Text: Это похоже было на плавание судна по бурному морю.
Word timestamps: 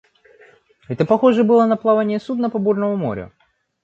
Это 0.89 1.05
похоже 1.05 1.43
было 1.43 1.67
на 1.67 1.77
плавание 1.77 2.19
судна 2.19 2.49
по 2.49 2.57
бурному 2.57 2.95
морю. 2.97 3.31